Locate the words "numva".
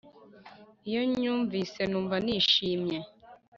1.89-2.15